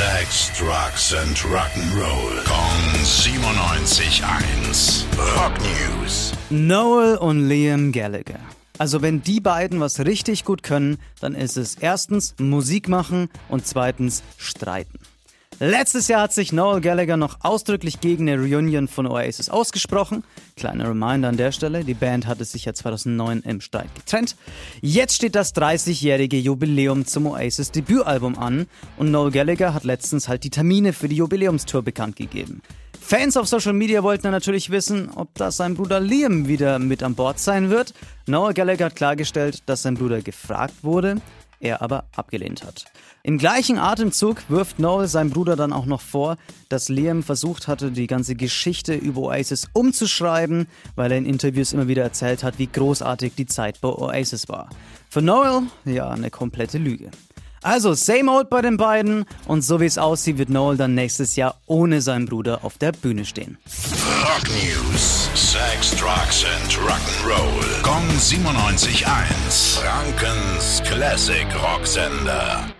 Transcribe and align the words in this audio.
Sex, 0.00 0.48
Drugs 0.58 1.12
and 1.12 1.36
Rock'n'Roll. 1.36 2.42
Kong 2.46 3.04
97.1. 3.04 5.04
Rock 5.36 5.52
News. 5.60 6.32
Noel 6.48 7.18
und 7.18 7.46
Liam 7.46 7.92
Gallagher. 7.92 8.40
Also 8.78 9.02
wenn 9.02 9.22
die 9.22 9.40
beiden 9.40 9.78
was 9.78 10.00
richtig 10.00 10.46
gut 10.46 10.62
können, 10.62 10.96
dann 11.20 11.34
ist 11.34 11.58
es 11.58 11.74
erstens 11.74 12.34
Musik 12.38 12.88
machen 12.88 13.28
und 13.50 13.66
zweitens 13.66 14.22
streiten. 14.38 14.98
Letztes 15.62 16.08
Jahr 16.08 16.22
hat 16.22 16.32
sich 16.32 16.54
Noel 16.54 16.80
Gallagher 16.80 17.18
noch 17.18 17.36
ausdrücklich 17.42 18.00
gegen 18.00 18.30
eine 18.30 18.40
Reunion 18.40 18.88
von 18.88 19.06
Oasis 19.06 19.50
ausgesprochen. 19.50 20.24
Kleiner 20.56 20.88
Reminder 20.88 21.28
an 21.28 21.36
der 21.36 21.52
Stelle, 21.52 21.84
die 21.84 21.92
Band 21.92 22.26
hatte 22.26 22.46
sich 22.46 22.64
ja 22.64 22.72
2009 22.72 23.40
im 23.40 23.60
Streit 23.60 23.94
getrennt. 23.94 24.36
Jetzt 24.80 25.16
steht 25.16 25.34
das 25.34 25.54
30-jährige 25.54 26.38
Jubiläum 26.38 27.04
zum 27.04 27.26
Oasis 27.26 27.72
Debütalbum 27.72 28.38
an 28.38 28.68
und 28.96 29.10
Noel 29.10 29.32
Gallagher 29.32 29.74
hat 29.74 29.84
letztens 29.84 30.28
halt 30.28 30.44
die 30.44 30.50
Termine 30.50 30.94
für 30.94 31.10
die 31.10 31.16
Jubiläumstour 31.16 31.82
bekannt 31.82 32.16
gegeben. 32.16 32.62
Fans 32.98 33.36
auf 33.36 33.46
Social 33.46 33.74
Media 33.74 34.02
wollten 34.02 34.30
natürlich 34.30 34.70
wissen, 34.70 35.10
ob 35.14 35.34
da 35.34 35.50
sein 35.50 35.74
Bruder 35.74 36.00
Liam 36.00 36.48
wieder 36.48 36.78
mit 36.78 37.02
an 37.02 37.14
Bord 37.14 37.38
sein 37.38 37.68
wird. 37.68 37.92
Noel 38.26 38.54
Gallagher 38.54 38.86
hat 38.86 38.96
klargestellt, 38.96 39.62
dass 39.66 39.82
sein 39.82 39.96
Bruder 39.96 40.22
gefragt 40.22 40.76
wurde 40.80 41.20
er 41.60 41.82
aber 41.82 42.04
abgelehnt 42.16 42.64
hat. 42.64 42.86
Im 43.22 43.36
gleichen 43.36 43.78
Atemzug 43.78 44.42
wirft 44.48 44.78
Noel 44.78 45.06
seinem 45.06 45.30
Bruder 45.30 45.54
dann 45.54 45.74
auch 45.74 45.84
noch 45.84 46.00
vor, 46.00 46.36
dass 46.70 46.88
Liam 46.88 47.22
versucht 47.22 47.68
hatte, 47.68 47.90
die 47.90 48.06
ganze 48.06 48.34
Geschichte 48.34 48.94
über 48.94 49.20
Oasis 49.20 49.68
umzuschreiben, 49.74 50.66
weil 50.96 51.12
er 51.12 51.18
in 51.18 51.26
Interviews 51.26 51.72
immer 51.74 51.86
wieder 51.86 52.02
erzählt 52.02 52.42
hat, 52.42 52.58
wie 52.58 52.66
großartig 52.66 53.34
die 53.34 53.46
Zeit 53.46 53.80
bei 53.82 53.88
Oasis 53.88 54.48
war. 54.48 54.70
Für 55.10 55.20
Noel, 55.20 55.62
ja, 55.84 56.08
eine 56.08 56.30
komplette 56.30 56.78
Lüge. 56.78 57.10
Also, 57.62 57.92
same 57.92 58.32
old 58.32 58.48
bei 58.48 58.62
den 58.62 58.78
beiden 58.78 59.26
und 59.46 59.60
so 59.60 59.80
wie 59.80 59.84
es 59.84 59.98
aussieht, 59.98 60.38
wird 60.38 60.48
Noel 60.48 60.78
dann 60.78 60.94
nächstes 60.94 61.36
Jahr 61.36 61.56
ohne 61.66 62.00
seinen 62.00 62.24
Bruder 62.24 62.64
auf 62.64 62.78
der 62.78 62.92
Bühne 62.92 63.26
stehen. 63.26 63.58
Rock 64.24 64.48
News: 64.48 65.28
Sex, 65.34 65.90
Drugs 65.96 66.46
and 66.46 66.72
Rock'n'Roll. 66.72 67.82
Gong 67.82 68.08
97.1. 68.18 69.78
Frankens 69.78 70.49
Classic 71.00 71.48
Rocksender. 71.54 72.79